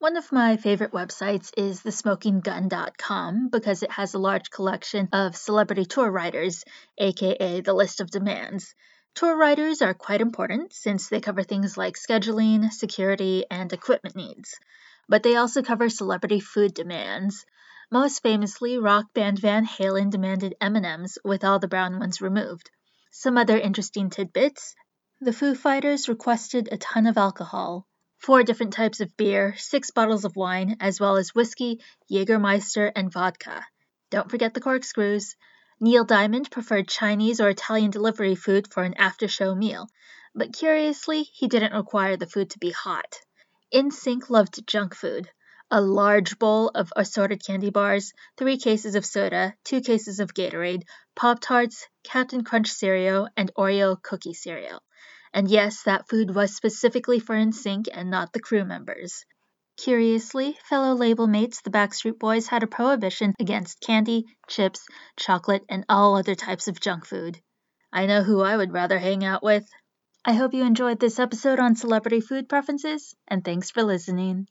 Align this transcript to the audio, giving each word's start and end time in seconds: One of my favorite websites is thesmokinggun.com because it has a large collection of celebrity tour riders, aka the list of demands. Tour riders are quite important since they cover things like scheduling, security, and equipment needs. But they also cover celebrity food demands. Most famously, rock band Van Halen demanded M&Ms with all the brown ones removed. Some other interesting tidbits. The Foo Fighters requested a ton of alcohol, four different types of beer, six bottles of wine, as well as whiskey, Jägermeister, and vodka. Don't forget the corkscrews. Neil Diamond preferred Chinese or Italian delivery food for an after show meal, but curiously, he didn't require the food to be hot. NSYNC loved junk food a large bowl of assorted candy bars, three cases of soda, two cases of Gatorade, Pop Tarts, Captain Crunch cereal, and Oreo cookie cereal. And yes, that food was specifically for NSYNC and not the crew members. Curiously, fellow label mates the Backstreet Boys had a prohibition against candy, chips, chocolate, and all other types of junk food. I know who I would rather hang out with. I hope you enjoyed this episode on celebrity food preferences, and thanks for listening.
One 0.00 0.16
of 0.16 0.32
my 0.32 0.56
favorite 0.56 0.92
websites 0.92 1.52
is 1.58 1.82
thesmokinggun.com 1.82 3.50
because 3.50 3.82
it 3.82 3.90
has 3.90 4.14
a 4.14 4.18
large 4.18 4.48
collection 4.48 5.10
of 5.12 5.36
celebrity 5.36 5.84
tour 5.84 6.10
riders, 6.10 6.64
aka 6.96 7.60
the 7.60 7.74
list 7.74 8.00
of 8.00 8.10
demands. 8.10 8.74
Tour 9.14 9.36
riders 9.36 9.82
are 9.82 9.92
quite 9.92 10.22
important 10.22 10.72
since 10.72 11.10
they 11.10 11.20
cover 11.20 11.42
things 11.42 11.76
like 11.76 11.96
scheduling, 11.96 12.72
security, 12.72 13.44
and 13.50 13.70
equipment 13.74 14.16
needs. 14.16 14.58
But 15.06 15.22
they 15.22 15.36
also 15.36 15.60
cover 15.62 15.90
celebrity 15.90 16.40
food 16.40 16.72
demands. 16.72 17.44
Most 17.90 18.22
famously, 18.22 18.78
rock 18.78 19.12
band 19.12 19.38
Van 19.38 19.66
Halen 19.66 20.08
demanded 20.08 20.54
M&Ms 20.62 21.18
with 21.26 21.44
all 21.44 21.58
the 21.58 21.68
brown 21.68 21.98
ones 21.98 22.22
removed. 22.22 22.70
Some 23.10 23.36
other 23.36 23.58
interesting 23.58 24.08
tidbits. 24.08 24.74
The 25.20 25.34
Foo 25.34 25.54
Fighters 25.54 26.08
requested 26.08 26.70
a 26.72 26.78
ton 26.78 27.06
of 27.06 27.18
alcohol, 27.18 27.86
four 28.20 28.42
different 28.42 28.72
types 28.72 29.00
of 29.00 29.16
beer, 29.16 29.54
six 29.56 29.90
bottles 29.90 30.24
of 30.24 30.36
wine, 30.36 30.76
as 30.80 31.00
well 31.00 31.16
as 31.16 31.34
whiskey, 31.34 31.80
Jägermeister, 32.10 32.92
and 32.94 33.12
vodka. 33.12 33.66
Don't 34.10 34.30
forget 34.30 34.54
the 34.54 34.60
corkscrews. 34.60 35.36
Neil 35.80 36.04
Diamond 36.04 36.50
preferred 36.50 36.86
Chinese 36.86 37.40
or 37.40 37.48
Italian 37.48 37.90
delivery 37.90 38.34
food 38.34 38.72
for 38.72 38.82
an 38.82 38.94
after 38.94 39.26
show 39.26 39.54
meal, 39.54 39.88
but 40.34 40.52
curiously, 40.52 41.22
he 41.22 41.48
didn't 41.48 41.74
require 41.74 42.16
the 42.16 42.26
food 42.26 42.50
to 42.50 42.58
be 42.58 42.70
hot. 42.70 43.20
NSYNC 43.72 44.28
loved 44.30 44.66
junk 44.66 44.94
food 44.94 45.30
a 45.72 45.80
large 45.80 46.36
bowl 46.38 46.68
of 46.74 46.92
assorted 46.96 47.44
candy 47.44 47.70
bars, 47.70 48.12
three 48.36 48.58
cases 48.58 48.96
of 48.96 49.06
soda, 49.06 49.54
two 49.62 49.80
cases 49.80 50.18
of 50.18 50.34
Gatorade, 50.34 50.82
Pop 51.14 51.38
Tarts, 51.40 51.86
Captain 52.02 52.42
Crunch 52.42 52.68
cereal, 52.68 53.28
and 53.36 53.54
Oreo 53.54 53.96
cookie 54.02 54.34
cereal. 54.34 54.82
And 55.32 55.48
yes, 55.48 55.84
that 55.84 56.08
food 56.08 56.34
was 56.34 56.56
specifically 56.56 57.20
for 57.20 57.34
NSYNC 57.34 57.86
and 57.92 58.10
not 58.10 58.32
the 58.32 58.40
crew 58.40 58.64
members. 58.64 59.24
Curiously, 59.76 60.58
fellow 60.64 60.94
label 60.94 61.26
mates 61.26 61.62
the 61.62 61.70
Backstreet 61.70 62.18
Boys 62.18 62.48
had 62.48 62.62
a 62.62 62.66
prohibition 62.66 63.34
against 63.40 63.80
candy, 63.80 64.26
chips, 64.48 64.86
chocolate, 65.16 65.64
and 65.68 65.84
all 65.88 66.16
other 66.16 66.34
types 66.34 66.68
of 66.68 66.80
junk 66.80 67.06
food. 67.06 67.40
I 67.92 68.06
know 68.06 68.22
who 68.22 68.40
I 68.42 68.56
would 68.56 68.72
rather 68.72 68.98
hang 68.98 69.24
out 69.24 69.42
with. 69.42 69.66
I 70.24 70.34
hope 70.34 70.52
you 70.52 70.64
enjoyed 70.64 71.00
this 71.00 71.18
episode 71.18 71.58
on 71.58 71.76
celebrity 71.76 72.20
food 72.20 72.48
preferences, 72.48 73.14
and 73.26 73.44
thanks 73.44 73.70
for 73.70 73.82
listening. 73.82 74.48